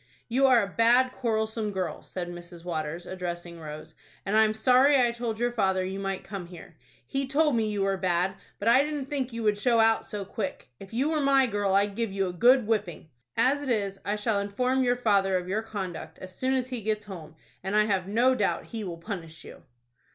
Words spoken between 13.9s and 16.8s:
I shall inform your father of your conduct, as soon as